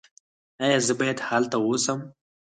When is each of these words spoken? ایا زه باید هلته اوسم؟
ایا 0.63 0.77
زه 0.87 0.93
باید 0.99 1.19
هلته 1.27 1.57
اوسم؟ 1.61 1.99